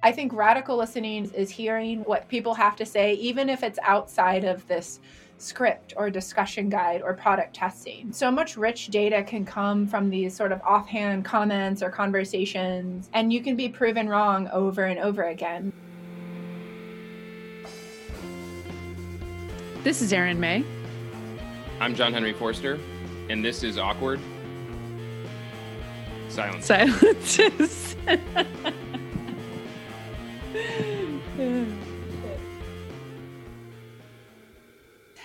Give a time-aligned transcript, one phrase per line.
[0.00, 4.44] I think radical listening is hearing what people have to say, even if it's outside
[4.44, 5.00] of this
[5.38, 8.12] script or discussion guide or product testing.
[8.12, 13.32] So much rich data can come from these sort of offhand comments or conversations, and
[13.32, 15.72] you can be proven wrong over and over again.
[19.82, 20.64] This is Erin May.
[21.80, 22.78] I'm John Henry Forster,
[23.28, 24.20] and this is Awkward
[26.28, 26.66] Silence.
[26.66, 27.96] Silences.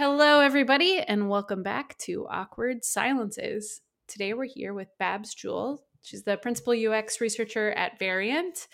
[0.06, 3.80] Hello, everybody, and welcome back to Awkward Silences.
[4.06, 5.82] Today we're here with Babz Jewell.
[6.02, 8.68] She's the principal UX researcher at Variant.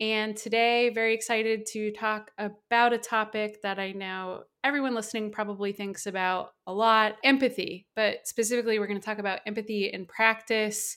[0.00, 5.72] And today, very excited to talk about a topic that I know everyone listening probably
[5.72, 7.88] thinks about a lot empathy.
[7.96, 10.96] But specifically, we're going to talk about empathy in practice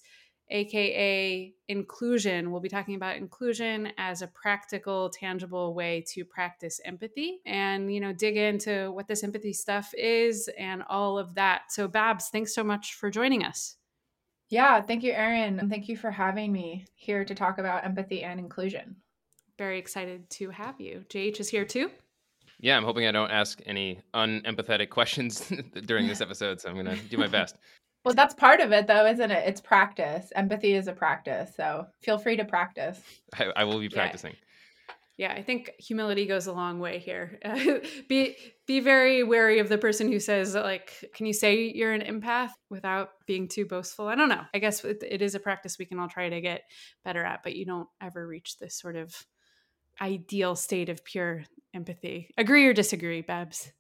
[0.52, 2.52] aka inclusion.
[2.52, 8.00] We'll be talking about inclusion as a practical, tangible way to practice empathy and, you
[8.00, 11.72] know, dig into what this empathy stuff is and all of that.
[11.72, 13.78] So, Babz, thanks so much for joining us.
[14.50, 15.59] Yeah, thank you, Erin.
[15.59, 18.97] And thank you for having me here to talk about empathy and inclusion.
[19.58, 21.06] Very excited to have you.
[21.09, 21.90] JH is here too.
[22.59, 25.52] Yeah, I'm hoping I don't ask any unempathetic questions
[25.86, 27.56] during this episode, so I'm going to do my best.
[28.03, 29.47] Well, that's part of it, though, isn't it?
[29.47, 30.31] It's practice.
[30.35, 31.52] Empathy is a practice.
[31.55, 32.99] So feel free to practice.
[33.38, 34.35] I, I will be practicing.
[35.17, 35.33] Yeah.
[35.33, 35.39] yeah.
[35.39, 37.39] I think humility goes a long way here.
[38.09, 38.35] be
[38.66, 42.52] be very wary of the person who says, like, can you say you're an empath
[42.72, 44.07] without being too boastful?
[44.07, 44.45] I don't know.
[44.52, 46.63] I guess it, it is a practice we can all try to get
[47.05, 49.13] better at, but you don't ever reach this sort of
[50.02, 52.29] ideal state of pure empathy.
[52.38, 53.72] Agree or disagree, Babz?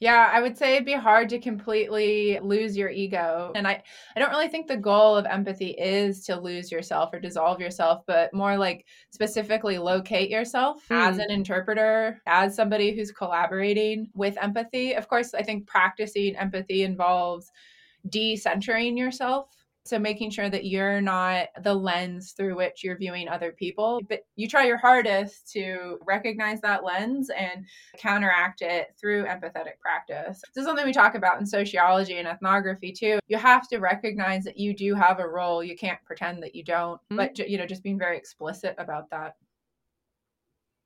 [0.00, 3.52] Yeah, I would say it'd be hard to completely lose your ego.
[3.54, 3.82] And I,
[4.14, 8.02] I don't really think the goal of empathy is to lose yourself or dissolve yourself,
[8.06, 11.22] but more like specifically locate yourself as hmm.
[11.22, 14.94] an interpreter, as somebody who's collaborating with empathy.
[14.94, 17.50] Of course, I think practicing empathy involves
[18.08, 23.52] decentering yourself so making sure that you're not the lens through which you're viewing other
[23.52, 27.66] people, but you try your hardest to recognize that lens and
[27.98, 30.40] counteract it through empathetic practice.
[30.54, 33.18] This is something we talk about in sociology and ethnography too.
[33.28, 35.62] You have to recognize that you do have a role.
[35.62, 37.16] You can't pretend that you don't, mm-hmm.
[37.16, 39.36] but you know, just being very explicit about that.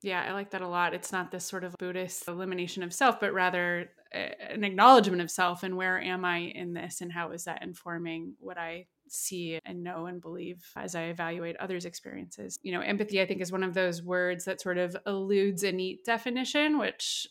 [0.01, 0.93] Yeah, I like that a lot.
[0.93, 5.29] It's not this sort of Buddhist elimination of self, but rather eh, an acknowledgement of
[5.29, 9.59] self and where am I in this and how is that informing what I see
[9.65, 12.57] and know and believe as I evaluate others' experiences.
[12.61, 15.71] You know, empathy, I think, is one of those words that sort of eludes a
[15.71, 17.27] neat definition, which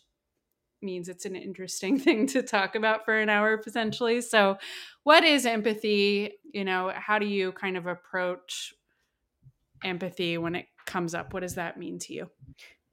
[0.82, 4.20] means it's an interesting thing to talk about for an hour potentially.
[4.20, 4.58] So,
[5.04, 6.32] what is empathy?
[6.52, 8.74] You know, how do you kind of approach
[9.84, 11.32] empathy when it comes up?
[11.32, 12.30] What does that mean to you?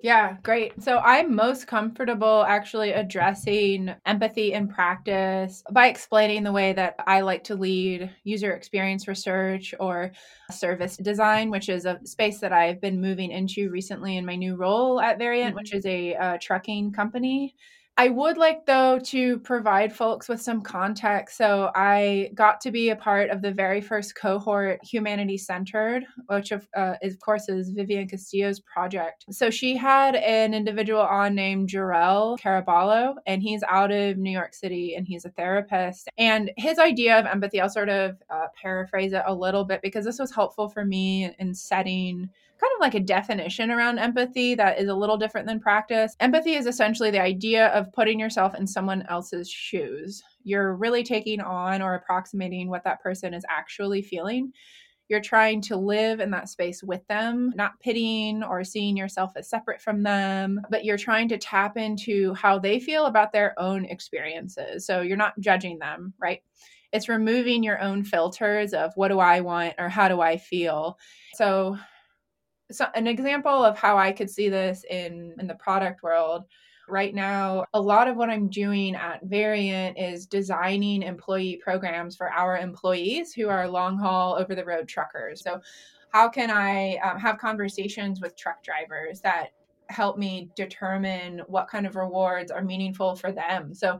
[0.06, 0.84] Yeah, great.
[0.84, 7.22] So I'm most comfortable actually addressing empathy in practice by explaining the way that I
[7.22, 10.12] like to lead user experience research or
[10.52, 14.56] service design, which is a space that I've been moving into recently in my new
[14.56, 15.58] role at Variant, mm-hmm.
[15.58, 17.56] which is a, a uh, trucking company.
[17.98, 21.38] I would like, though, to provide folks with some context.
[21.38, 26.52] So, I got to be a part of the very first cohort, Humanity Centered, which,
[26.52, 29.24] of, uh, is, of course, is Vivianne Castillo's project.
[29.32, 34.54] So, she had an individual on named Jor-El Caraballo, and he's out of New York
[34.54, 36.10] City and he's a therapist.
[36.18, 40.04] And his idea of empathy, I'll sort of uh, paraphrase it a little bit because
[40.04, 42.30] this was helpful for me in setting
[42.60, 46.16] kind of like a definition around empathy that is a little different than practice.
[46.20, 50.24] Empathy is essentially the idea of putting yourself in someone else's shoes.
[50.44, 54.54] You're really taking on or approximating what that person is actually feeling.
[55.08, 59.48] You're trying to live in that space with them, not pitying or seeing yourself as
[59.48, 63.86] separate from them, but you're trying to tap into how they feel about their own
[63.86, 64.86] experiences.
[64.86, 66.42] So you're not judging them, right?
[66.92, 70.98] It's removing your own filters of what do I want or how do I feel.
[71.36, 71.78] So
[72.72, 76.46] so an example of how I could see this in in the product world
[76.88, 82.32] right now a lot of what i'm doing at variant is designing employee programs for
[82.32, 85.42] our employees who are long haul over the road truckers.
[85.42, 85.62] So
[86.12, 89.50] how can i um, have conversations with truck drivers that
[89.90, 93.74] help me determine what kind of rewards are meaningful for them?
[93.74, 94.00] So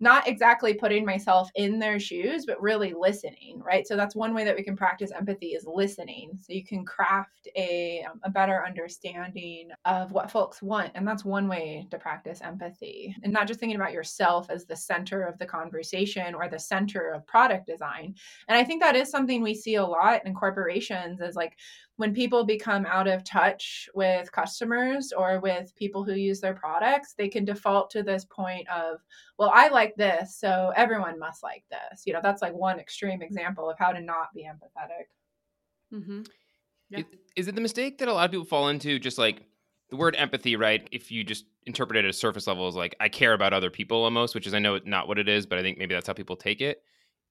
[0.00, 3.86] not exactly putting myself in their shoes, but really listening, right?
[3.86, 6.32] So that's one way that we can practice empathy is listening.
[6.40, 10.90] So you can craft a, um, a better understanding of what folks want.
[10.94, 14.76] And that's one way to practice empathy and not just thinking about yourself as the
[14.76, 18.14] center of the conversation or the center of product design.
[18.48, 21.56] And I think that is something we see a lot in corporations is like
[21.96, 27.14] when people become out of touch with customers or with people who use their products,
[27.16, 28.98] they can default to this point of,
[29.38, 32.02] well, I like this, so everyone must like this.
[32.04, 35.96] You know, that's like one extreme example of how to not be empathetic.
[35.96, 36.22] Mm-hmm.
[36.90, 36.98] Yeah.
[36.98, 37.04] Is,
[37.36, 39.42] is it the mistake that a lot of people fall into just like
[39.90, 40.88] the word empathy, right?
[40.90, 43.70] If you just interpret it at a surface level is like, I care about other
[43.70, 46.08] people almost, which is, I know not what it is, but I think maybe that's
[46.08, 46.82] how people take it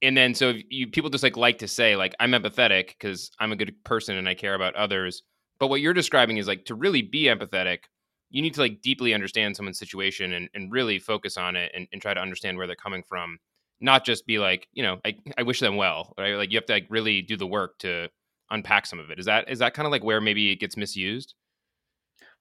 [0.04, 3.52] and then so you people just like like to say like I'm empathetic because I'm
[3.52, 5.24] a good person and I care about others.
[5.60, 7.86] But what you're describing is like to really be empathetic,
[8.30, 11.88] you need to like deeply understand someone's situation and, and really focus on it and,
[11.94, 13.38] and try to understand where they're coming from.
[13.80, 16.14] Not just be like, you know, I, I wish them well.
[16.18, 16.36] Right.
[16.36, 18.10] Like you have to like really do the work to
[18.50, 19.20] unpack some of it.
[19.20, 21.34] Is that is that kind of like where maybe it gets misused?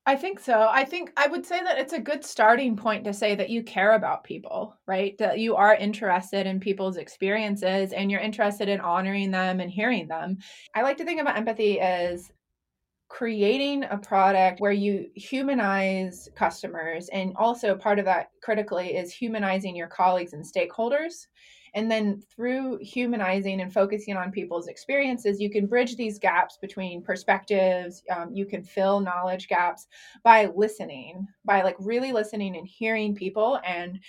[0.05, 0.69] I think so.
[0.69, 3.63] I think I would say that it's a good starting point to say that you
[3.63, 5.17] care about people, right?
[5.19, 10.09] That you are interested in people's experiences and you're interested in honoring them and hearing
[10.09, 10.39] them.
[10.75, 12.33] I like to think about empathy as
[13.09, 19.77] creating a product where you humanize customers and also part of that critically is humanizing
[19.77, 21.27] your colleagues and stakeholders
[21.75, 27.03] and then through humanizing and focusing on people's experiences, you can bridge these gaps between
[27.03, 28.03] perspectives.
[28.15, 29.87] Um, you can fill knowledge gaps
[30.23, 34.01] by listening, by like really listening and hearing people and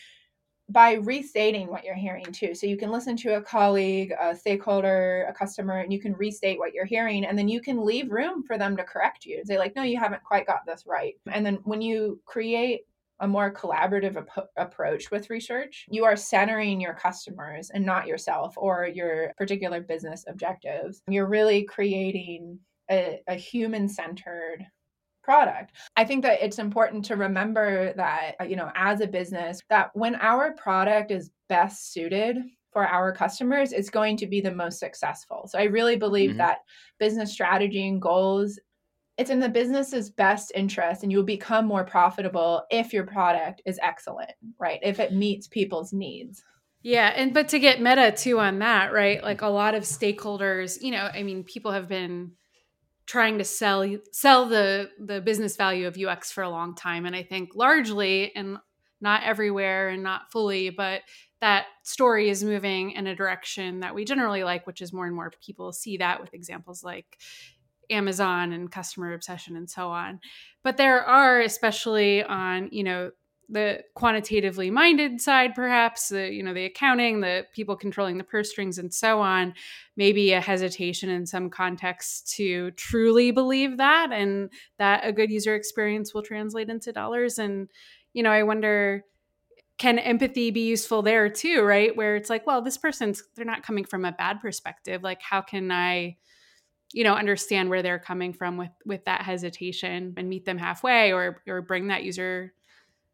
[0.70, 2.56] by restating what you're hearing too.
[2.56, 6.58] So you can listen to a colleague, a stakeholder, a customer, and you can restate
[6.58, 7.26] what you're hearing.
[7.26, 9.84] And then you can leave room for them to correct you and say, like, no,
[9.84, 11.16] you haven't quite got this right.
[11.32, 12.82] And then when you create
[13.24, 18.54] a more collaborative ap- approach with research, you are centering your customers and not yourself
[18.58, 21.02] or your particular business objectives.
[21.08, 22.60] You're really creating
[22.92, 24.68] a, a human centered
[25.24, 25.72] product.
[25.96, 30.16] I think that it's important to remember that, you know, as a business, that when
[30.16, 32.40] our product is best suited
[32.74, 35.48] for our customers, it's going to be the most successful.
[35.48, 36.40] So I really believe mm-hmm.
[36.40, 36.58] that
[37.00, 38.60] business strategy and goals
[39.24, 43.80] it's in the business's best interest and you'll become more profitable if your product is
[43.82, 44.82] excellent, right?
[44.84, 46.44] If it meets people's needs.
[46.82, 49.24] Yeah, and but to get meta too on that, right?
[49.24, 52.34] Like a lot of stakeholders, you know, I mean, people have been
[53.06, 57.16] trying to sell sell the the business value of UX for a long time and
[57.16, 58.58] I think largely and
[59.00, 61.00] not everywhere and not fully, but
[61.40, 65.16] that story is moving in a direction that we generally like, which is more and
[65.16, 67.18] more people see that with examples like
[67.94, 70.20] Amazon and customer obsession and so on.
[70.64, 73.12] But there are, especially on, you know,
[73.50, 78.50] the quantitatively minded side perhaps the you know the accounting the people controlling the purse
[78.50, 79.54] strings and so on
[79.98, 85.56] maybe a hesitation in some contexts to truly believe that and that a good user
[85.56, 87.38] experience will translate into dollars.
[87.38, 87.70] And
[88.14, 89.04] you know i wonder
[89.78, 91.96] can empathy be useful there too right?
[91.96, 95.04] Where it's like well this person's they're not coming from a bad perspective.
[95.04, 96.16] Like how can i
[96.94, 101.12] you know understand where they're coming from with with that hesitation and meet them halfway
[101.12, 102.54] or or bring that user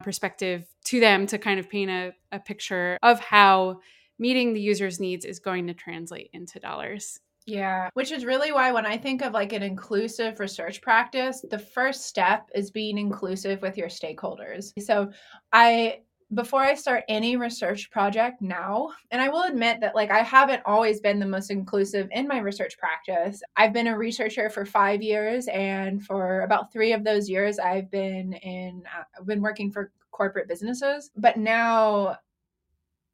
[0.02, 3.80] perspective to them to kind of paint a, a picture of how
[4.18, 8.72] meeting the user's needs is going to translate into dollars yeah, which is really why
[8.72, 13.64] when I think of like an inclusive research practice, the first step is being inclusive
[13.64, 14.72] with your stakeholders.
[14.80, 15.10] So
[15.52, 16.02] I
[16.34, 20.62] before I start any research project now, and I will admit that like I haven't
[20.66, 23.42] always been the most inclusive in my research practice.
[23.58, 27.90] I've been a researcher for 5 years and for about 3 of those years I've
[27.90, 31.10] been in uh, I've been working for corporate businesses.
[31.16, 32.18] But now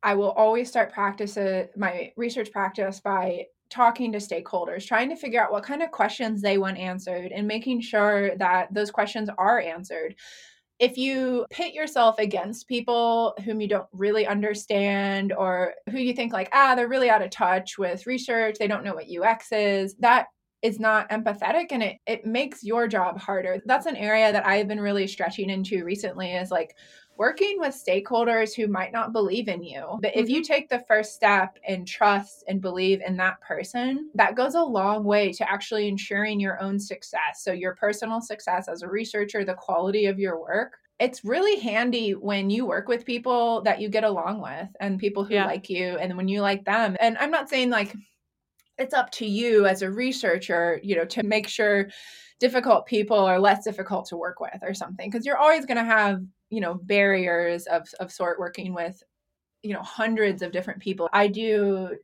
[0.03, 5.15] I will always start practice uh, my research practice by talking to stakeholders, trying to
[5.15, 9.29] figure out what kind of questions they want answered and making sure that those questions
[9.37, 10.15] are answered
[10.79, 16.33] if you pit yourself against people whom you don't really understand or who you think
[16.33, 19.95] like ah they're really out of touch with research they don't know what ux is
[19.99, 20.27] that
[20.61, 23.61] is not empathetic and it it makes your job harder.
[23.65, 26.75] That's an area that i've been really stretching into recently is like
[27.17, 29.97] working with stakeholders who might not believe in you.
[30.01, 30.53] But if you mm-hmm.
[30.53, 35.03] take the first step and trust and believe in that person, that goes a long
[35.03, 37.41] way to actually ensuring your own success.
[37.41, 40.73] So, your personal success as a researcher, the quality of your work.
[40.97, 45.25] It's really handy when you work with people that you get along with and people
[45.25, 45.45] who yeah.
[45.45, 46.95] like you and when you like them.
[47.01, 47.93] And I'm not saying like
[48.77, 51.89] it's up to you as a researcher, you know, to make sure
[52.39, 55.83] difficult people are less difficult to work with or something because you're always going to
[55.83, 56.21] have
[56.55, 59.03] you know barriers of of sort working with
[59.61, 61.09] you know hundreds of different people.
[61.11, 61.97] I do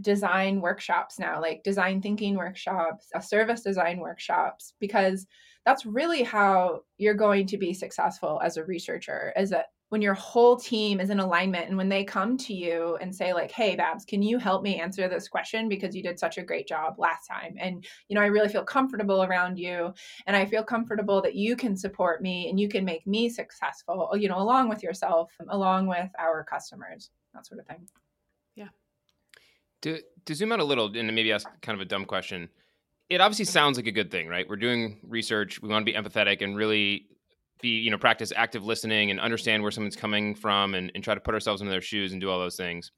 [0.00, 5.26] design workshops now like design thinking workshops a service design workshops because
[5.66, 10.14] that's really how you're going to be successful as a researcher is that when your
[10.14, 13.76] whole team is in alignment and when they come to you and say like hey
[13.76, 15.68] Babz can you help me answer this question?
[15.68, 17.56] Because you did such a great job last time.
[17.58, 19.92] And you know i really feel comfortable around you
[20.26, 24.10] and i feel comfortable that you can support me and you can make me successful
[24.16, 27.88] you know along with yourself along with our customers that sort of thing.
[28.54, 28.68] Yeah.
[29.82, 32.48] To to zoom out a little and maybe ask kind of a dumb question
[33.08, 33.52] it obviously mm-hmm.
[33.52, 34.48] sounds like a good thing right?
[34.48, 37.06] We're doing research we want to be empathetic and really
[37.60, 41.14] be you know practice active listening and understand where someone's coming from and, and try
[41.14, 42.92] to put ourselves in their shoes and do all those things.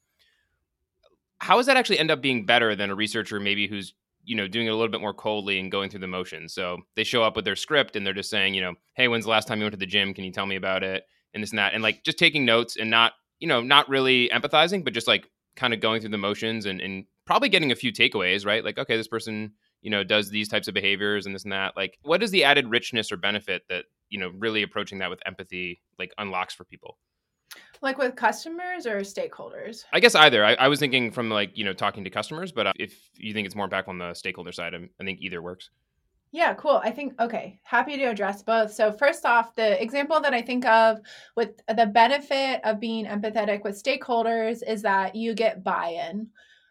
[1.39, 4.47] How does that actually end up being better than a researcher maybe who's you know
[4.47, 6.53] doing it a little bit more coldly and going through the motions?
[6.53, 9.25] So they show up with their script and they're just saying you know hey when's
[9.25, 10.15] the last time you went to the gym?
[10.15, 11.05] Can you tell me about it?
[11.33, 11.75] And this and that.
[11.75, 15.29] And like just taking notes and not you know not really empathizing but just like
[15.57, 18.65] kind of going through the motions and, and probably getting a few takeaways right?
[18.65, 21.77] Like okay this person you know does these types of behaviors and this and that.
[21.77, 25.21] Like what is the added richness or benefit that you know really approaching that with
[25.27, 26.99] empathy like unlocks for people
[27.83, 31.65] like with customers or stakeholders i guess either i, I was thinking from like you
[31.65, 34.53] know talking to customers but uh, if you think it's more impactful on the stakeholder
[34.53, 35.71] side i think either works
[36.33, 36.81] yeah, cool.
[36.85, 38.73] I think, okay, happy to address both.
[38.73, 41.01] So, first off, the example that I think of
[41.35, 46.29] with the benefit of being empathetic with stakeholders is that you get buy in.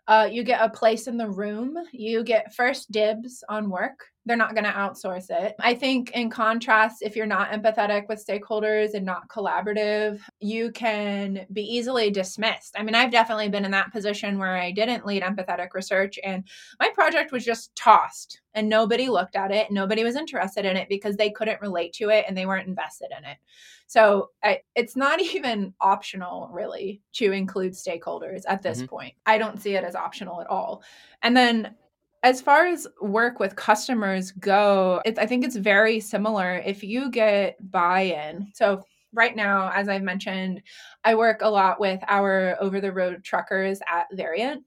[0.08, 1.77] Uh, you get a place in the room.
[1.91, 4.05] You get first dibs on work.
[4.29, 5.55] They're not going to outsource it.
[5.59, 11.48] I think, in contrast, if you're not empathetic with stakeholders and not collaborative, you can
[11.51, 12.75] be easily dismissed.
[12.77, 16.43] I mean, I've definitely been in that position where I didn't lead empathetic research and
[16.79, 19.71] my project was just tossed and nobody looked at it.
[19.71, 23.09] Nobody was interested in it because they couldn't relate to it and they weren't invested
[23.17, 23.38] in it.
[23.88, 28.88] So I, it's not even optional, really, to include stakeholders at this mm-hmm.
[28.89, 29.13] point.
[29.25, 30.83] I don't see it as optional at all.
[31.24, 31.74] And then
[32.23, 36.57] as far as work with customers go, I think it's very similar.
[36.65, 38.83] If you get buy in, so
[39.13, 40.61] right now, as I've mentioned,
[41.03, 44.63] I work a lot with our over the road truckers at Variant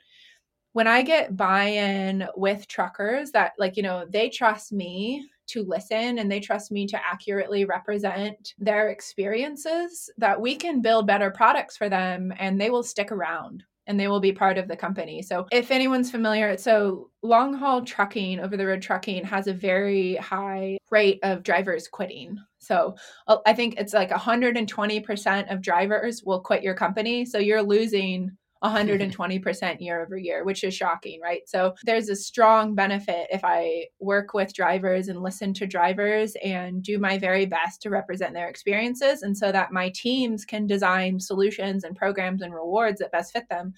[0.73, 5.63] when I get buy in with truckers that, like, you know, they trust me to
[5.65, 11.31] listen and they trust me to accurately represent their experiences, that we can build better
[11.31, 14.77] products for them and they will stick around and they will be part of the
[14.77, 15.23] company.
[15.23, 20.17] So, if anyone's familiar, so long haul trucking, over the road trucking has a very
[20.17, 22.39] high rate of drivers quitting.
[22.59, 22.97] So,
[23.27, 27.25] uh, I think it's like 120% of drivers will quit your company.
[27.25, 31.43] So, you're losing 120% year over year, which is shocking, right?
[31.47, 36.83] So there's a strong benefit if I work with drivers and listen to drivers and
[36.83, 39.23] do my very best to represent their experiences.
[39.23, 43.49] And so that my teams can design solutions and programs and rewards that best fit
[43.49, 43.75] them.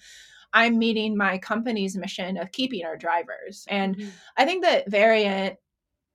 [0.53, 3.65] I'm meeting my company's mission of keeping our drivers.
[3.67, 4.09] And mm-hmm.
[4.37, 5.57] I think that Variant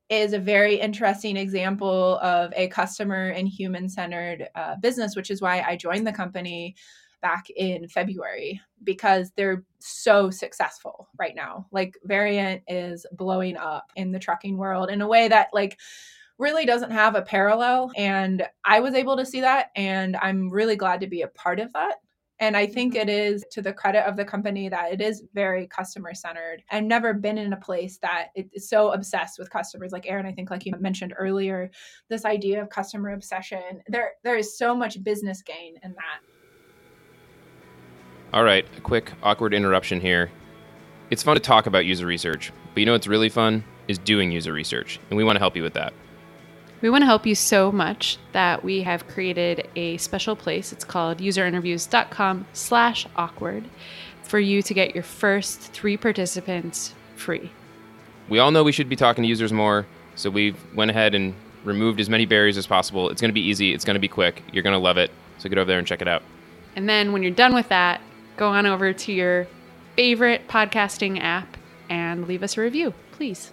[0.08, 5.40] is a very interesting example of a customer and human centered uh, business, which is
[5.40, 6.74] why I joined the company
[7.20, 11.66] back in February because they're so successful right now.
[11.72, 15.78] Like Variant is blowing up in the trucking world in a way that like
[16.38, 20.76] really doesn't have a parallel and I was able to see that and I'm really
[20.76, 21.96] glad to be a part of that.
[22.40, 23.08] And I think mm-hmm.
[23.08, 26.62] it is to the credit of the company that it is very customer centered.
[26.70, 29.92] I've never been in a place that is so obsessed with customers.
[29.92, 31.70] Like Erin, I think, like you mentioned earlier,
[32.08, 33.82] this idea of customer obsession.
[33.88, 36.20] There, there is so much business gain in that.
[38.32, 40.30] All right, a quick awkward interruption here.
[41.10, 44.30] It's fun to talk about user research, but you know what's really fun is doing
[44.30, 45.92] user research, and we want to help you with that.
[46.80, 50.72] We want to help you so much that we have created a special place.
[50.72, 53.64] It's called userinterviews.com slash awkward
[54.22, 57.50] for you to get your first three participants free.
[58.28, 61.34] We all know we should be talking to users more, so we went ahead and
[61.64, 63.10] removed as many barriers as possible.
[63.10, 63.74] It's going to be easy.
[63.74, 64.44] It's going to be quick.
[64.52, 65.10] You're going to love it.
[65.38, 66.22] So get over there and check it out.
[66.76, 68.00] And then when you're done with that,
[68.36, 69.46] go on over to your
[69.96, 71.56] favorite podcasting app
[71.88, 73.52] and leave us a review, please.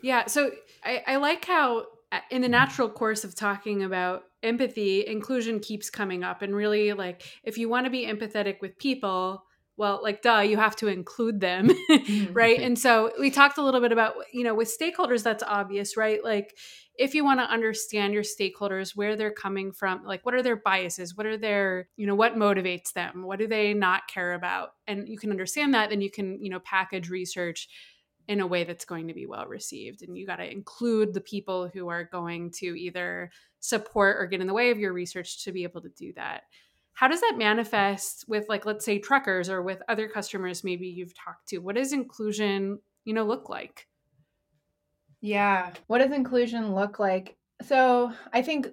[0.00, 0.50] Yeah, so
[0.84, 5.90] I, I like how uh, in the natural course of talking about empathy, inclusion keeps
[5.90, 6.42] coming up.
[6.42, 9.44] And really, like, if you want to be empathetic with people,
[9.78, 12.32] well, like, duh, you have to include them, mm-hmm.
[12.34, 12.60] right?
[12.60, 16.22] and so we talked a little bit about, you know, with stakeholders, that's obvious, right?
[16.22, 16.54] Like,
[16.98, 20.56] if you want to understand your stakeholders where they're coming from like what are their
[20.56, 24.70] biases what are their you know what motivates them what do they not care about
[24.86, 27.68] and you can understand that then you can you know package research
[28.26, 31.20] in a way that's going to be well received and you got to include the
[31.20, 33.30] people who are going to either
[33.60, 36.42] support or get in the way of your research to be able to do that
[36.98, 41.14] how does that manifest with like let's say truckers or with other customers maybe you've
[41.14, 43.86] talked to what does inclusion you know look like
[45.20, 45.72] yeah.
[45.86, 47.36] What does inclusion look like?
[47.62, 48.68] So I think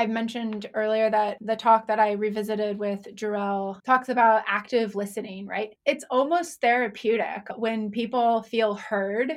[0.00, 5.46] I mentioned earlier that the talk that I revisited with Jor-El talks about active listening,
[5.46, 5.74] right?
[5.84, 9.30] It's almost therapeutic when people feel heard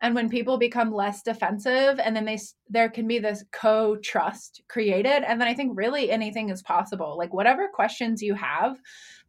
[0.00, 2.36] and when people become less defensive and then they
[2.68, 7.16] there can be this co-trust created and then I think really anything is possible.
[7.16, 8.76] Like whatever questions you have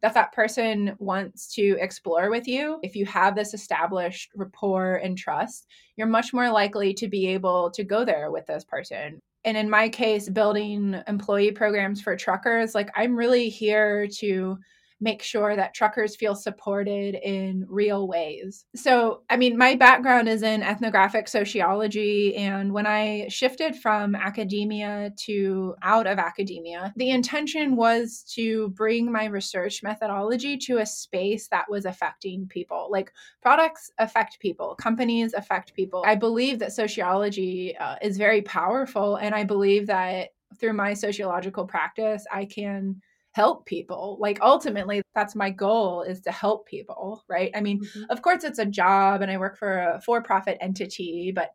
[0.02, 5.16] that that person wants to explore with you, if you have this established rapport and
[5.16, 9.56] trust, you're much more likely to be able to go there with this person and
[9.56, 14.58] in my case building employee programs for truckers like i'm really here to
[15.00, 18.64] make sure that truckers feel supported in real ways.
[18.74, 22.36] So, I mean, my background is in ethnographic sociology.
[22.36, 29.10] And when I shifted from academia to out of academia, the intention was to bring
[29.10, 32.88] my research methodology to a space that was affecting people.
[32.90, 36.02] Like products affect people, companies affect people.
[36.06, 39.16] I believe that sociology uh, is very powerful.
[39.16, 43.00] And I believe that through my sociological practice, I can
[43.32, 48.02] help people like ultimately that's my goal is to help people right i mean mm-hmm.
[48.10, 51.50] of course it's a job and i work for a for-profit entity but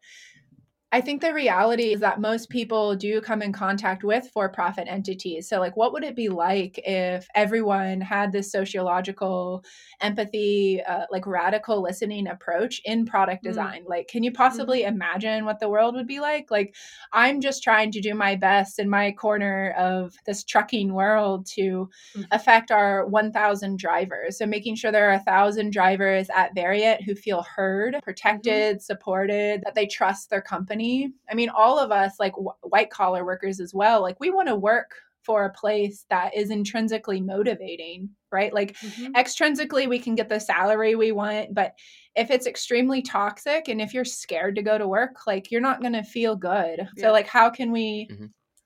[0.92, 4.88] I think the reality is that most people do come in contact with for profit
[4.88, 5.50] entities.
[5.50, 9.66] So, like, what would it be like if everyone had this sociological
[10.00, 13.50] empathy, uh, like radical listening approach in product mm.
[13.50, 13.84] design?
[13.84, 13.90] Mm.
[13.90, 14.88] Like, can you possibly mm.
[14.88, 16.50] imagine what the world would be like?
[16.52, 16.76] Like,
[17.12, 21.90] I'm just trying to do my best in my corner of this trucking world to
[22.16, 22.26] mm.
[22.32, 24.38] affect our 1,000 drivers.
[24.38, 28.04] So, making sure there are a thousand drivers at Variant who feel heard, mm-hmm.
[28.04, 28.82] protected, mm-hmm.
[28.82, 32.90] supported, that they trust their company company i mean all of us like w- white
[32.90, 34.92] collar workers as well like we want to work
[35.24, 39.12] for a place that is intrinsically motivating right like mm-hmm.
[39.14, 41.74] extrinsically we can get the salary we want but
[42.16, 45.82] if it's extremely toxic and if you're scared to go to work like you're not
[45.82, 46.86] going to feel good yeah.
[46.98, 48.26] so like how can we mm-hmm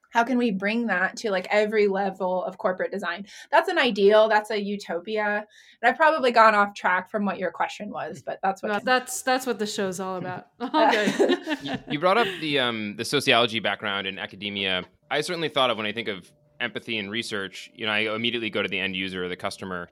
[0.10, 3.25] how can we bring that to like every level of corporate design?
[3.51, 5.46] That's an ideal that's a utopia
[5.82, 8.80] and i've probably gone off track from what your question was but that's what no,
[8.84, 10.48] that's that's what the show's all about.
[10.80, 11.78] Okay.
[11.89, 14.84] you brought up the um the sociology background in academia.
[15.12, 18.50] I certainly thought of when i think of empathy and research you know i immediately
[18.50, 19.89] go to the end user or the customer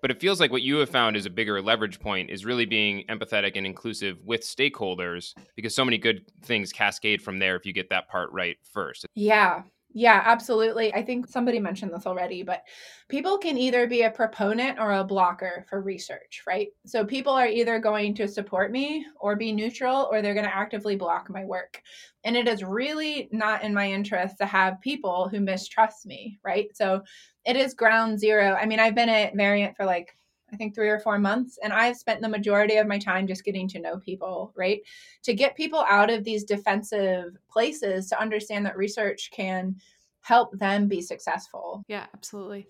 [0.00, 2.66] but it feels like what you have found is a bigger leverage point is really
[2.66, 7.66] being empathetic and inclusive with stakeholders because so many good things cascade from there if
[7.66, 9.06] you get that part right first.
[9.14, 9.62] Yeah.
[9.94, 10.92] Yeah, absolutely.
[10.94, 12.62] I think somebody mentioned this already, but
[13.08, 16.68] people can either be a proponent or a blocker for research, right?
[16.84, 20.54] So people are either going to support me or be neutral or they're going to
[20.54, 21.80] actively block my work.
[22.22, 26.68] And it is really not in my interest to have people who mistrust me, right?
[26.74, 27.02] So
[27.46, 28.54] it is ground zero.
[28.54, 30.14] I mean, I've been at Variant for like
[30.52, 31.58] I think three or four months.
[31.62, 34.80] And I've spent the majority of my time just getting to know people, right?
[35.24, 39.76] To get people out of these defensive places to understand that research can
[40.20, 41.84] help them be successful.
[41.88, 42.66] Yeah, absolutely.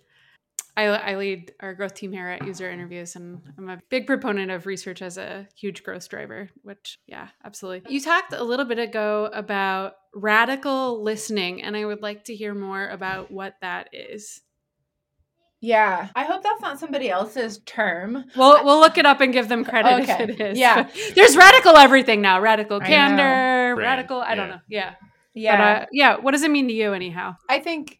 [0.76, 4.52] I, I lead our growth team here at User Interviews, and I'm a big proponent
[4.52, 7.92] of research as a huge growth driver, which, yeah, absolutely.
[7.92, 12.54] You talked a little bit ago about radical listening, and I would like to hear
[12.54, 14.40] more about what that is.
[15.60, 18.24] Yeah, I hope that's not somebody else's term.
[18.36, 20.24] We'll we'll look it up and give them credit okay.
[20.24, 20.58] if it is.
[20.58, 22.40] Yeah, but there's radical everything now.
[22.40, 24.20] Radical candor, radical.
[24.20, 24.60] I don't know.
[24.68, 24.94] Yeah,
[25.34, 26.16] yeah, but, uh, yeah.
[26.16, 27.34] What does it mean to you, anyhow?
[27.48, 27.98] I think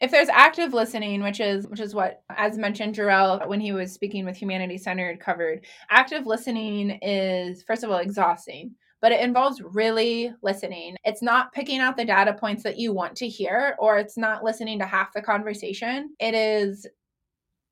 [0.00, 3.92] if there's active listening, which is which is what, as mentioned, Jor-El when he was
[3.92, 5.66] speaking with Humanity Centered covered.
[5.90, 10.96] Active listening is first of all exhausting but it involves really listening.
[11.04, 14.42] It's not picking out the data points that you want to hear, or it's not
[14.42, 16.14] listening to half the conversation.
[16.18, 16.86] It is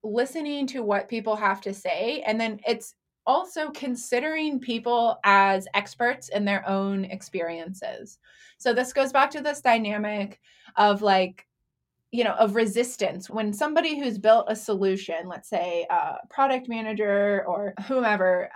[0.04, 2.22] listening to what people have to say.
[2.26, 8.18] And then it's also considering people as experts in their own experiences.
[8.58, 10.38] So this goes back to this dynamic
[10.76, 11.46] of like,
[12.10, 13.30] you know, of resistance.
[13.30, 18.50] When somebody who's built a solution, let's say a product manager or whomever,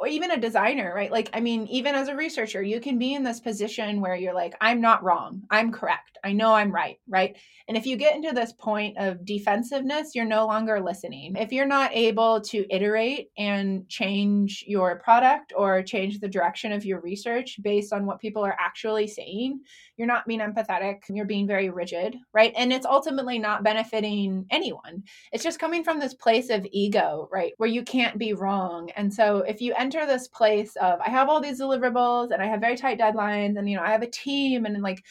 [0.00, 1.12] or even a designer, right?
[1.12, 4.34] Like, I mean, even as a researcher, you can be in this position where you're
[4.34, 5.42] like, I'm not wrong.
[5.50, 6.16] I'm correct.
[6.24, 7.36] I know I'm right, right?
[7.68, 11.36] And if you get into this point of defensiveness, you're no longer listening.
[11.36, 16.84] If you're not able to iterate and change your product or change the direction of
[16.84, 19.60] your research based on what people are actually saying,
[19.98, 21.00] you're not being empathetic.
[21.10, 22.54] You're being very rigid, right?
[22.56, 25.02] And it's ultimately not benefiting anyone.
[25.30, 27.52] It's just coming from this place of ego, right?
[27.58, 28.90] Where you can't be wrong.
[28.96, 32.46] And so if you enter this place of, I have all these deliverables and I
[32.46, 35.04] have very tight deadlines and, you know, I have a team and like,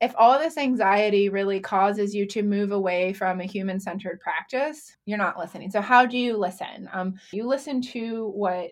[0.00, 4.96] if all this anxiety really causes you to move away from a human centered practice,
[5.06, 5.72] you're not listening.
[5.72, 6.88] So, how do you listen?
[6.92, 8.70] Um, you listen to what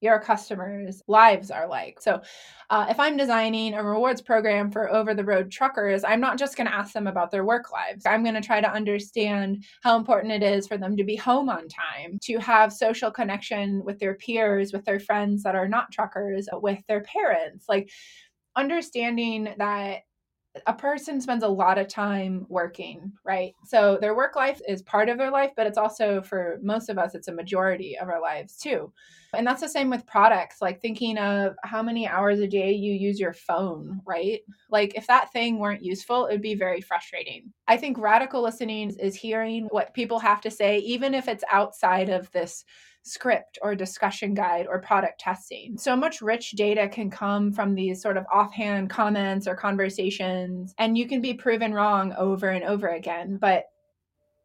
[0.00, 2.00] your customers' lives are like.
[2.00, 2.20] So,
[2.70, 6.56] uh, if I'm designing a rewards program for over the road truckers, I'm not just
[6.56, 8.04] going to ask them about their work lives.
[8.06, 11.48] I'm going to try to understand how important it is for them to be home
[11.48, 15.92] on time, to have social connection with their peers, with their friends that are not
[15.92, 17.66] truckers, with their parents.
[17.68, 17.90] Like,
[18.56, 20.00] understanding that
[20.66, 23.54] a person spends a lot of time working, right?
[23.64, 26.98] So their work life is part of their life, but it's also for most of
[26.98, 28.92] us, it's a majority of our lives too.
[29.34, 32.94] And that's the same with products, like thinking of how many hours a day you
[32.94, 34.40] use your phone, right?
[34.70, 37.52] Like if that thing weren't useful, it would be very frustrating.
[37.66, 42.08] I think radical listening is hearing what people have to say, even if it's outside
[42.08, 42.64] of this
[43.08, 45.76] script or discussion guide or product testing.
[45.78, 50.96] So much rich data can come from these sort of offhand comments or conversations, and
[50.96, 53.38] you can be proven wrong over and over again.
[53.40, 53.64] But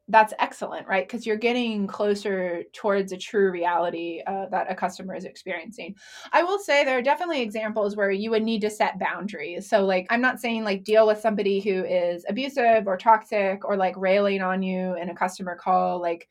[0.09, 1.07] that's excellent, right?
[1.07, 5.95] Because you're getting closer towards a true reality uh, that a customer is experiencing.
[6.33, 9.69] I will say there are definitely examples where you would need to set boundaries.
[9.69, 13.77] So, like, I'm not saying like deal with somebody who is abusive or toxic or
[13.77, 16.01] like railing on you in a customer call.
[16.01, 16.27] Like,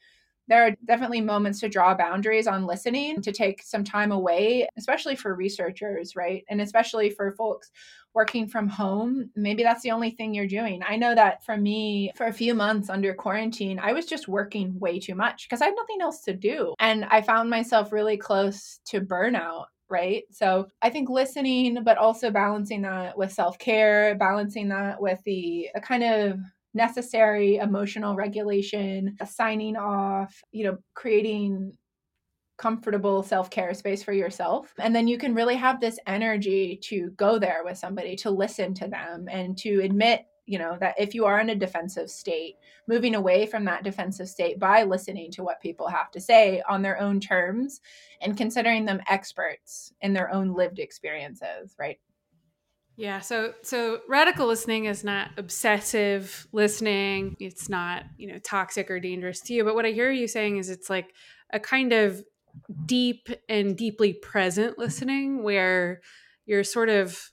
[0.49, 5.17] there are definitely moments to draw boundaries on listening, to take some time away, especially
[5.17, 6.45] for researchers, right?
[6.51, 7.71] And especially for folks
[8.15, 9.31] working from home.
[9.37, 10.83] Maybe that's the only thing you're doing.
[10.87, 14.79] I know that for me, for a few months under quarantine, I was just working
[14.79, 16.75] way too much because I had nothing else to do.
[16.79, 20.25] And I found myself really close to burnout right?
[20.31, 25.69] So I think listening, but also balancing that with self care, balancing that with the,
[25.75, 26.39] the kind of
[26.75, 31.73] necessary emotional regulation, signing off, you know, creating
[32.59, 34.73] comfortable self-care space for yourself.
[34.79, 38.75] And then you can really have this energy to go there with somebody to listen
[38.75, 42.57] to them and to admit you know that if you are in a defensive state
[42.89, 46.83] moving away from that defensive state by listening to what people have to say on
[46.83, 47.81] their own terms
[48.21, 52.01] and considering them experts in their own lived experiences right
[52.97, 57.37] yeah, so so radical listening is not obsessive listening.
[57.41, 60.59] It's not, you know, toxic or dangerous to you, but what I hear you saying
[60.59, 61.15] is it's like
[61.53, 62.23] a kind of
[62.85, 66.03] deep and deeply present listening where
[66.45, 67.31] you're sort of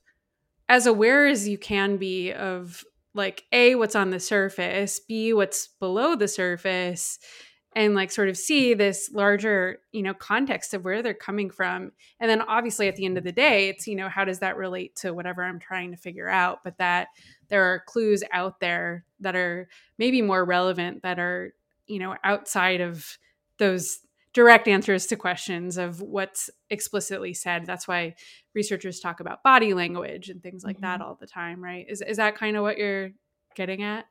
[0.69, 5.67] as aware as you can be of like a what's on the surface, b what's
[5.79, 7.19] below the surface,
[7.73, 11.91] and like sort of see this larger you know context of where they're coming from.
[12.19, 14.57] And then obviously at the end of the day it's you know how does that
[14.57, 17.09] relate to whatever i'm trying to figure out but that
[17.49, 21.53] there are clues out there that are maybe more relevant that are
[21.87, 23.17] you know outside of
[23.57, 23.99] those
[24.33, 27.65] direct answers to questions of what's explicitly said.
[27.65, 28.15] That's why
[28.53, 30.85] researchers talk about body language and things like mm-hmm.
[30.85, 31.85] that all the time right?
[31.89, 33.09] Is, is that kind of what you're
[33.55, 34.05] getting at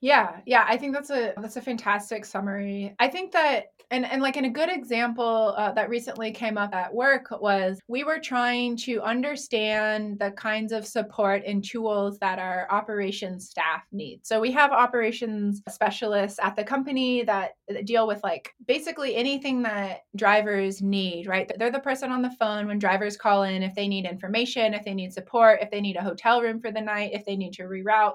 [0.00, 2.94] yeah, yeah, I think that's a that's a fantastic summary.
[3.00, 6.72] I think that and and like in a good example uh, that recently came up
[6.72, 12.38] at work was we were trying to understand the kinds of support and tools that
[12.38, 14.20] our operations staff need.
[14.22, 17.52] So we have operations specialists at the company that
[17.84, 21.50] deal with like basically anything that drivers need, right?
[21.58, 24.84] They're the person on the phone when drivers call in if they need information, if
[24.84, 27.54] they need support, if they need a hotel room for the night, if they need
[27.54, 28.14] to reroute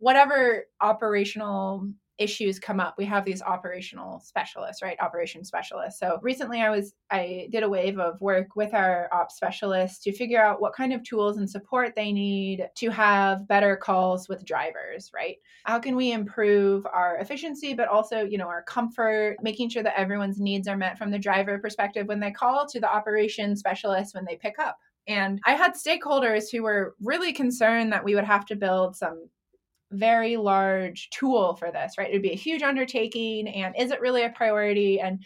[0.00, 1.88] whatever operational
[2.20, 5.00] issues come up we have these operational specialists right?
[5.00, 5.98] Operation specialists.
[5.98, 10.12] So recently i was i did a wave of work with our ops specialists to
[10.12, 14.44] figure out what kind of tools and support they need to have better calls with
[14.44, 15.36] drivers right?
[15.64, 19.98] How can we improve our efficiency but also you know our comfort making sure that
[19.98, 24.14] everyone's needs are met from the driver perspective when they call to the operation specialist
[24.14, 24.76] when they pick up.
[25.08, 29.28] And I had stakeholders who were really concerned that we would have to build some
[29.92, 32.10] very large tool for this, right?
[32.10, 33.48] It would be a huge undertaking.
[33.48, 35.00] And is it really a priority?
[35.00, 35.24] And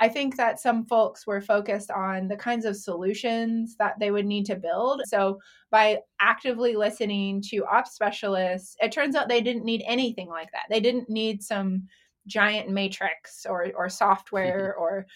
[0.00, 4.26] I think that some folks were focused on the kinds of solutions that they would
[4.26, 5.02] need to build.
[5.06, 5.38] So,
[5.70, 10.64] by actively listening to ops specialists, it turns out they didn't need anything like that.
[10.68, 11.84] They didn't need some
[12.26, 15.06] giant matrix or, or software or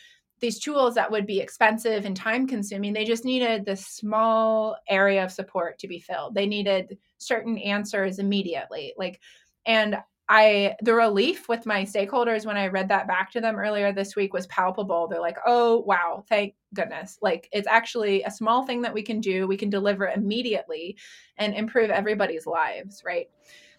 [0.40, 5.24] these tools that would be expensive and time consuming they just needed this small area
[5.24, 6.34] of support to be filled.
[6.34, 9.20] They needed certain answers immediately like
[9.64, 9.96] and
[10.28, 14.16] i the relief with my stakeholders when i read that back to them earlier this
[14.16, 15.08] week was palpable.
[15.08, 17.18] They're like oh wow thank goodness.
[17.22, 20.96] Like it's actually a small thing that we can do we can deliver immediately
[21.38, 23.28] and improve everybody's lives right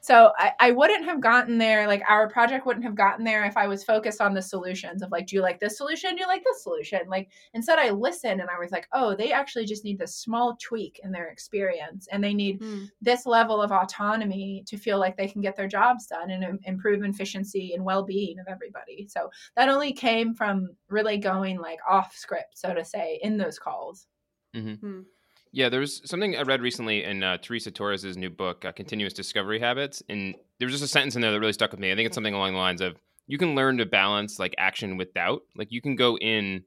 [0.08, 3.58] So I, I wouldn't have gotten there, like our project wouldn't have gotten there if
[3.58, 6.16] I was focused on the solutions of like, do you like this solution?
[6.16, 7.02] Do you like this solution?
[7.10, 10.56] Like instead I listened and I was like, oh, they actually just need this small
[10.64, 12.90] tweak in their experience and they need mm.
[13.02, 17.04] this level of autonomy to feel like they can get their jobs done and improve
[17.04, 19.10] efficiency and well-being of everybody.
[19.10, 23.60] So that only came from really going like off script, so to say, in those
[23.60, 24.08] calls.
[24.56, 24.88] Mm-hmm.
[24.88, 25.04] Mm.
[25.52, 29.14] Yeah, there was something I read recently in uh, Teresa Torres' new book, uh, Continuous
[29.14, 31.92] Discovery Habits, and there was just a sentence in there that really stuck with me.
[31.92, 34.98] I think it's something along the lines of you can learn to balance like action
[34.98, 35.42] with doubt.
[35.56, 36.64] Like you can go in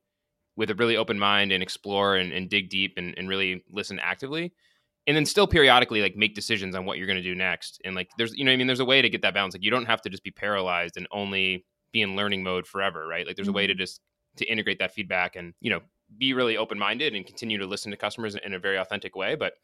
[0.56, 3.98] with a really open mind and explore and, and dig deep and, and really listen
[3.98, 4.52] actively,
[5.06, 7.80] and then still periodically like make decisions on what you're going to do next.
[7.84, 9.54] And like there's you know I mean there's a way to get that balance.
[9.54, 13.06] Like you don't have to just be paralyzed and only be in learning mode forever,
[13.06, 13.26] right?
[13.26, 13.54] Like there's mm-hmm.
[13.54, 13.80] a way to mm-hmm.
[13.80, 14.00] just
[14.36, 15.80] to integrate that feedback and you know
[16.18, 19.34] be really open minded and continue to listen to customers in a very authentic way,
[19.34, 19.54] but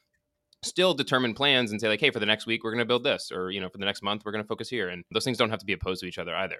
[0.63, 3.05] still determine plans and say like, hey, for the next week we're going to build
[3.05, 5.25] this, or you know, for the next month we're going to focus here, and those
[5.25, 6.57] things don't have to be opposed to each other either.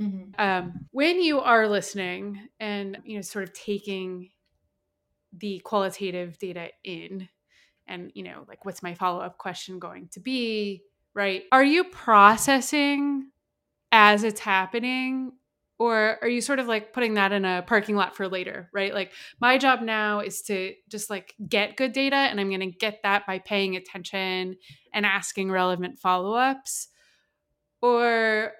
[0.00, 0.40] Mm-hmm.
[0.40, 4.30] Um, when you are listening and you know, sort of taking
[5.36, 7.28] the qualitative data in,
[7.86, 10.82] and you know, like, what's my follow up question going to be?
[11.14, 11.44] Right?
[11.50, 13.30] Are you processing
[13.90, 15.32] as it's happening
[15.78, 18.92] or are you sort of like putting that in a parking lot for later right?
[18.92, 22.66] Like my job now is to just like get good data and i'm going to
[22.70, 24.56] get that by paying attention
[24.92, 26.88] and asking relevant follow-ups.
[27.80, 28.52] Or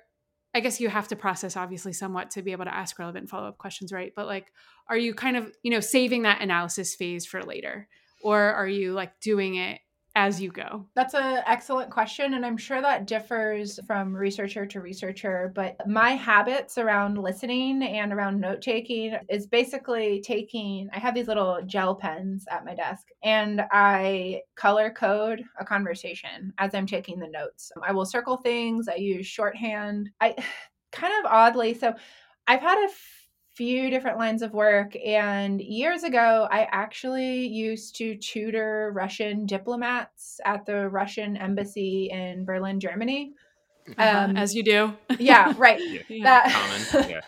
[0.54, 3.58] i guess you have to process obviously somewhat to be able to ask relevant follow-up
[3.58, 4.12] questions right?
[4.14, 4.52] But like
[4.88, 7.88] are you kind of you know saving that analysis phase for later?
[8.22, 9.80] Or are you like doing it
[10.18, 10.84] as you go?
[10.96, 12.34] That's an excellent question.
[12.34, 15.52] And I'm sure that differs from researcher to researcher.
[15.54, 21.28] But my habits around listening and around note taking is basically taking, I have these
[21.28, 27.20] little gel pens at my desk and I color code a conversation as I'm taking
[27.20, 27.70] the notes.
[27.86, 30.10] I will circle things, I use shorthand.
[30.20, 30.34] I
[30.90, 31.94] kind of oddly, so
[32.48, 32.88] I've had a
[33.58, 34.94] few different lines of work.
[35.04, 42.44] And years ago, I actually used to tutor Russian diplomats at the Russian embassy in
[42.44, 43.32] Berlin, Germany.
[43.98, 44.94] Uh-huh, um, As you do.
[45.18, 45.80] yeah, right.
[46.08, 46.22] yeah.
[46.22, 47.20] That, yeah.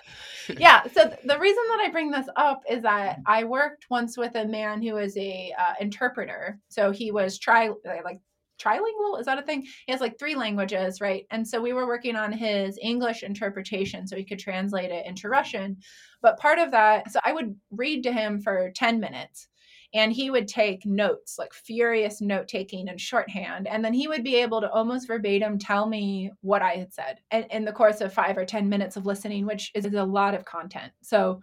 [0.58, 0.82] yeah.
[0.92, 4.46] So the reason that I bring this up is that I worked once with a
[4.46, 6.60] man who was a uh, interpreter.
[6.68, 7.70] So he was tri
[8.04, 8.20] like
[8.60, 11.86] trilingual is that a thing he has like three languages right and so we were
[11.86, 15.78] working on his english interpretation so he could translate it into russian
[16.22, 19.48] but part of that so i would read to him for 10 minutes
[19.92, 24.22] and he would take notes like furious note taking and shorthand and then he would
[24.22, 28.00] be able to almost verbatim tell me what i had said in, in the course
[28.00, 31.40] of five or ten minutes of listening which is a lot of content so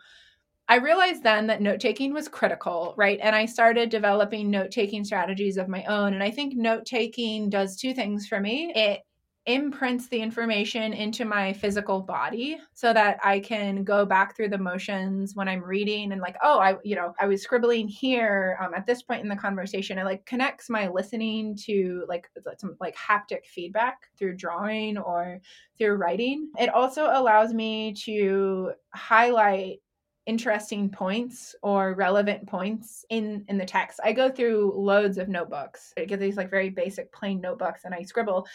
[0.69, 3.19] I realized then that note taking was critical, right?
[3.21, 6.13] And I started developing note taking strategies of my own.
[6.13, 8.73] And I think note taking does two things for me.
[8.75, 8.99] It
[9.47, 14.57] imprints the information into my physical body so that I can go back through the
[14.57, 18.73] motions when I'm reading and like, oh, I, you know, I was scribbling here um,
[18.73, 19.97] at this point in the conversation.
[19.97, 25.39] It like connects my listening to like some like haptic feedback through drawing or
[25.77, 26.51] through writing.
[26.59, 29.79] It also allows me to highlight
[30.27, 33.99] interesting points or relevant points in in the text.
[34.03, 35.93] I go through loads of notebooks.
[35.97, 38.45] I get these like very basic plain notebooks and i scribble.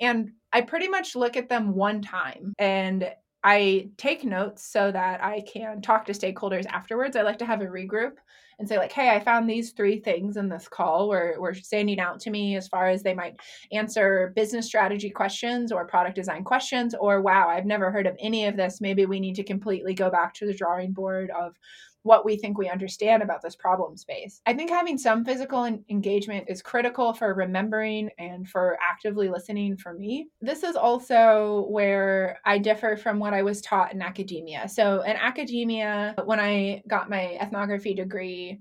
[0.00, 2.52] And i pretty much look at them one time.
[2.58, 3.10] And
[3.44, 7.16] i take notes so that i can talk to stakeholders afterwards.
[7.16, 8.12] I like to have a regroup
[8.58, 11.08] and say like hey i found these three things in this call.
[11.08, 13.36] Where were standing out to me as far as they might
[13.72, 18.46] answer business strategy questions or product design questions or wow i've never heard of any
[18.46, 18.80] of this.
[18.80, 21.54] Maybe we need to completely go back to the drawing board of
[22.02, 24.40] what we think we understand about this problem space.
[24.46, 29.94] I think having some physical engagement is critical for remembering and for actively listening for
[29.94, 30.28] me.
[30.40, 34.68] This is also where I differ from what I was taught in academia.
[34.68, 38.60] So, in academia, when I got my ethnography degree,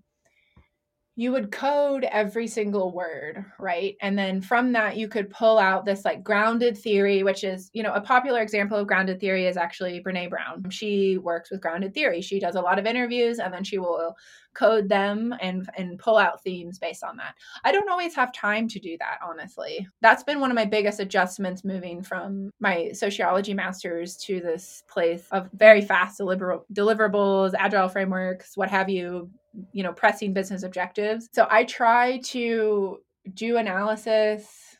[1.19, 3.97] you would code every single word, right?
[3.99, 7.83] And then from that, you could pull out this like grounded theory, which is, you
[7.83, 10.69] know, a popular example of grounded theory is actually Brene Brown.
[10.69, 12.21] She works with grounded theory.
[12.21, 14.15] She does a lot of interviews and then she will
[14.53, 17.35] code them and and pull out themes based on that.
[17.65, 19.85] I don't always have time to do that, honestly.
[19.99, 25.27] That's been one of my biggest adjustments moving from my sociology masters to this place
[25.31, 29.29] of very fast deliver- deliverables, agile frameworks, what have you,
[29.71, 32.97] you know pressing business objectives so i try to
[33.33, 34.77] do analysis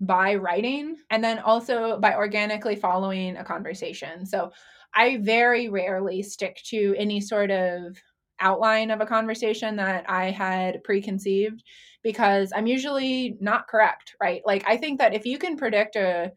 [0.00, 4.50] by writing and then also by organically following a conversation so
[4.94, 7.96] i very rarely stick to any sort of
[8.42, 11.62] outline of a conversation that I had preconceived
[12.02, 14.42] because I'm usually not correct, right?
[14.44, 16.32] Like I think that if you can predict a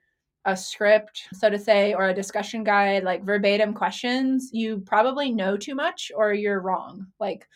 [0.46, 5.58] a script, so to say, or a discussion guide, like verbatim questions, you probably know
[5.58, 7.08] too much or you're wrong.
[7.20, 7.48] Like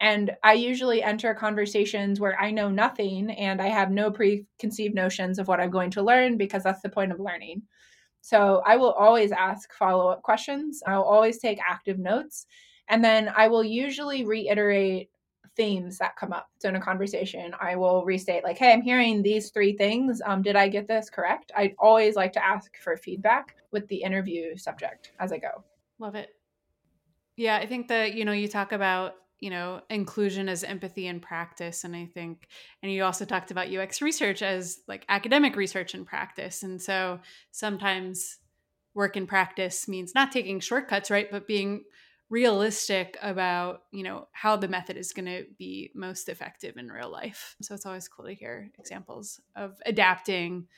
[0.00, 5.38] and I usually enter conversations where I know nothing and I have no preconceived notions
[5.38, 7.62] of what I'm going to learn because that's the point of learning.
[8.22, 10.82] So I will always ask follow up questions.
[10.86, 12.46] I'll always take active notes.
[12.88, 15.09] And then I will usually reiterate
[15.56, 16.48] themes that come up.
[16.58, 20.22] So in a conversation, I will restate, like, hey, I'm hearing these three things.
[20.24, 21.52] Um, did I get this correct?
[21.56, 25.64] I always like to ask for feedback with the interview subject as I go.
[25.98, 26.30] Love it.
[27.36, 31.18] Yeah, I think that, you know, you talk about you know inclusion as empathy in
[31.18, 32.46] practice and i think
[32.82, 37.18] and you also talked about ux research as like academic research in practice and so
[37.50, 38.36] sometimes
[38.92, 41.82] work in practice means not taking shortcuts right but being
[42.30, 47.10] realistic about you know how the method is going to be most effective in real
[47.10, 47.56] life.
[47.60, 50.68] So it's always cool to hear examples of adapting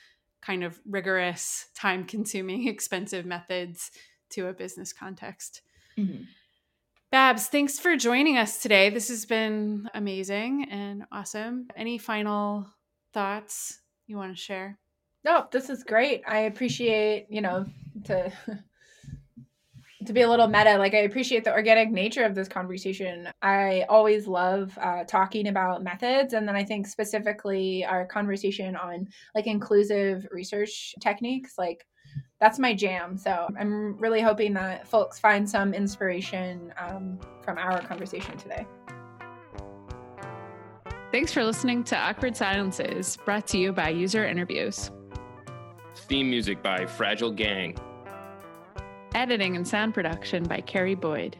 [0.41, 3.93] kind of rigorous time consuming expensive methods
[4.31, 5.61] to a business context.
[5.97, 6.25] Mm-hmm.
[7.13, 8.89] Babz thanks for joining us today.
[8.89, 11.69] This has been amazing and awesome.
[11.77, 12.67] Any final
[13.13, 14.79] thoughts you want to share?
[15.23, 16.23] No this is great.
[16.27, 17.67] I appreciate you know
[18.05, 18.33] to
[20.07, 23.29] to be a little meta, like I appreciate the organic nature of this conversation.
[23.43, 29.09] I always love uh, talking about methods, and then I think specifically our conversation on
[29.35, 31.87] like inclusive research techniques, like
[32.41, 33.17] that's my jam.
[33.17, 38.67] So I'm really hoping that folks find some inspiration um, from our conversation today.
[41.13, 44.91] Thanks for listening to Awkward Silences, brought to you by User Interviews.
[45.95, 47.77] Theme music by Fragile Gang.
[49.15, 51.37] Editing and sound production by Carrie Boyd.